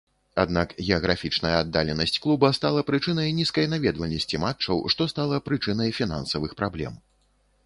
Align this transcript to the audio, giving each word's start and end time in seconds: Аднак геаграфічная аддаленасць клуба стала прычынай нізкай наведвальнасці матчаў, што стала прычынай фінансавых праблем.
Аднак 0.43 0.69
геаграфічная 0.85 1.51
аддаленасць 1.57 2.17
клуба 2.23 2.51
стала 2.59 2.81
прычынай 2.89 3.29
нізкай 3.41 3.69
наведвальнасці 3.75 4.43
матчаў, 4.45 4.83
што 4.95 5.11
стала 5.13 5.43
прычынай 5.53 5.97
фінансавых 6.01 6.51
праблем. 6.65 6.99